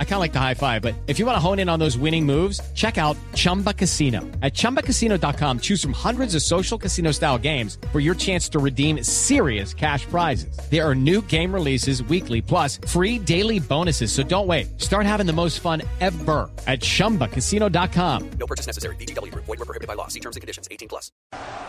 I 0.00 0.04
kind 0.04 0.14
of 0.14 0.20
like 0.20 0.32
the 0.32 0.40
high 0.40 0.54
five, 0.54 0.82
but 0.82 0.94
if 1.06 1.20
you 1.20 1.26
want 1.26 1.36
to 1.36 1.40
hone 1.40 1.60
in 1.60 1.68
on 1.68 1.78
those 1.78 1.96
winning 1.96 2.26
moves, 2.26 2.60
check 2.74 2.98
out 2.98 3.16
Chumba 3.34 3.72
Casino. 3.72 4.22
At 4.42 4.54
ChumbaCasino.com, 4.54 5.60
choose 5.60 5.80
from 5.80 5.92
hundreds 5.92 6.34
of 6.34 6.42
social 6.42 6.76
casino 6.76 7.12
style 7.12 7.38
games 7.38 7.78
for 7.92 8.00
your 8.00 8.16
chance 8.16 8.48
to 8.48 8.58
redeem 8.58 9.04
serious 9.04 9.72
cash 9.72 10.04
prizes. 10.06 10.58
There 10.68 10.84
are 10.84 10.96
new 10.96 11.22
game 11.22 11.54
releases 11.54 12.02
weekly, 12.02 12.42
plus 12.42 12.80
free 12.88 13.20
daily 13.20 13.60
bonuses. 13.60 14.10
So 14.10 14.24
don't 14.24 14.48
wait. 14.48 14.80
Start 14.80 15.06
having 15.06 15.26
the 15.26 15.32
most 15.32 15.60
fun 15.60 15.82
ever 16.00 16.50
at 16.66 16.80
ChumbaCasino.com. 16.80 18.30
No 18.40 18.46
purchase 18.48 18.66
necessary. 18.66 18.96
VGW. 18.96 19.32
Void 19.34 19.46
were 19.46 19.56
prohibited 19.58 19.86
by 19.86 19.94
law. 19.94 20.08
See 20.08 20.20
terms 20.20 20.34
and 20.34 20.40
conditions. 20.40 20.66
18 20.72 20.88
plus. 20.88 21.12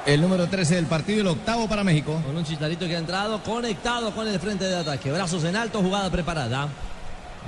El 0.06 0.22
número 0.22 0.48
13 0.48 0.76
del 0.76 0.86
partido, 0.86 1.22
el 1.22 1.28
octavo 1.28 1.68
para 1.68 1.84
México. 1.84 2.20
Con 2.26 2.36
un 2.36 2.44
chicharito 2.44 2.88
que 2.88 2.96
ha 2.96 3.00
entrado 3.00 3.44
conectado 3.44 4.12
con 4.12 4.28
el 4.28 4.40
frente 4.40 4.66
de 4.66 4.78
ataque. 4.78 5.12
Brazos 5.12 5.44
en 5.44 5.56
alto, 5.56 5.82
jugada 5.82 6.10
preparada. 6.10 6.70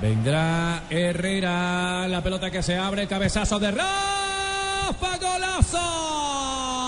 Vendrá 0.00 0.82
Herrera, 0.90 2.08
la 2.08 2.22
pelota 2.22 2.50
que 2.50 2.62
se 2.62 2.76
abre, 2.76 3.06
cabezazo 3.06 3.58
de 3.58 3.70
Rafa, 3.70 5.18
golazo. 5.18 6.81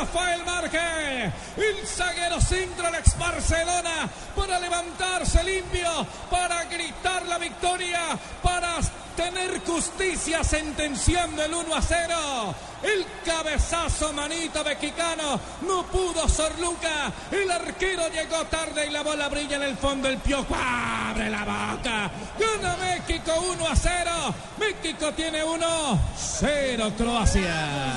Rafael 0.00 0.42
Márquez. 0.46 1.32
El 1.58 1.86
zaguero 1.86 2.40
centro 2.40 2.86
Alex 2.86 3.18
Barcelona 3.18 4.08
para 4.34 4.58
levantarse 4.58 5.44
limpio, 5.44 6.06
para 6.30 6.64
gritar 6.64 7.26
la 7.26 7.36
victoria, 7.36 8.18
para 8.42 8.78
tener 9.14 9.60
justicia 9.60 10.42
sentenciando 10.42 11.44
el 11.44 11.52
1 11.52 11.74
a 11.74 11.82
0. 11.82 12.54
El 12.82 13.04
cabezazo 13.26 14.14
manito 14.14 14.64
mexicano 14.64 15.38
no 15.68 15.82
pudo 15.82 16.26
Sorluca. 16.26 17.12
El 17.30 17.50
arquero 17.50 18.08
llegó 18.08 18.46
tarde 18.46 18.86
y 18.86 18.90
la 18.90 19.02
bola 19.02 19.28
brilla 19.28 19.56
en 19.56 19.64
el 19.64 19.76
fondo. 19.76 20.08
El 20.08 20.16
piojo 20.16 20.56
abre 20.56 21.28
la 21.28 21.40
boca. 21.40 22.10
Gana 22.38 22.76
México 22.78 23.32
1 23.52 23.68
a 23.68 23.76
0. 23.76 24.34
México 24.58 25.12
tiene 25.12 25.44
1 25.44 26.00
0 26.40 26.92
Croacia. 26.96 27.96